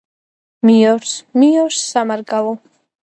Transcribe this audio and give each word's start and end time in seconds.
მიორს 0.69 1.13
მიორს 1.43 1.85
სამარგალო 1.93 2.57